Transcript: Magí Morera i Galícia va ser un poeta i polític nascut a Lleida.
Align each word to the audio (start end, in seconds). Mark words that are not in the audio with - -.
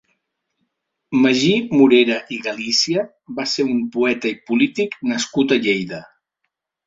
Magí 1.25 1.51
Morera 1.73 2.15
i 2.37 2.39
Galícia 2.47 3.03
va 3.41 3.45
ser 3.53 3.65
un 3.75 3.83
poeta 3.97 4.31
i 4.33 4.33
polític 4.49 4.97
nascut 5.11 5.57
a 5.57 5.59
Lleida. 5.67 6.01